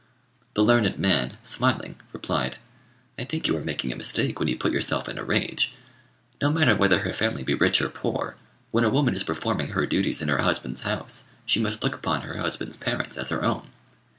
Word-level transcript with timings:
The 0.55 0.63
learned 0.63 0.97
man, 0.97 1.37
smiling, 1.43 1.97
replied, 2.11 2.57
"I 3.19 3.23
think 3.23 3.45
you 3.47 3.55
are 3.55 3.63
making 3.63 3.91
a 3.93 3.95
mistake 3.95 4.39
when 4.39 4.47
you 4.47 4.57
put 4.57 4.71
yourself 4.71 5.07
in 5.07 5.19
a 5.19 5.23
rage. 5.23 5.73
No 6.41 6.49
matter 6.49 6.75
whether 6.75 7.01
her 7.01 7.13
family 7.13 7.43
be 7.43 7.53
rich 7.53 7.79
or 7.83 7.89
poor, 7.89 8.35
when 8.71 8.83
a 8.83 8.89
woman 8.89 9.13
is 9.13 9.23
performing 9.23 9.67
her 9.73 9.85
duties 9.85 10.19
in 10.19 10.27
her 10.27 10.39
husband's 10.41 10.81
house, 10.81 11.25
she 11.45 11.59
must 11.59 11.83
look 11.83 11.93
upon 11.93 12.21
her 12.21 12.37
husband's 12.37 12.77
parents 12.77 13.15
as 13.15 13.29
her 13.29 13.43
own. 13.43 13.69